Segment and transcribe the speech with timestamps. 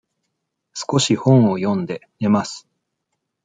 [0.73, 2.67] 少し本を読んで、寝ます。